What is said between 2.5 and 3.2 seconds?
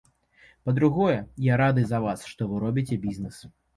вы робіце